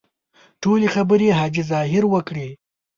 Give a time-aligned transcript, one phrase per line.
[0.61, 2.47] ټولې خبرې حاجي ظاهر وکړې.